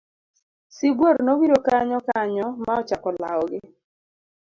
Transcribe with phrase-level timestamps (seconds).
[0.75, 3.61] Sibuor nobiro kanyo kanyo ma ochako lawogi.